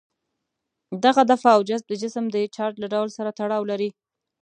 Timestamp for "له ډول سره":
2.83-3.29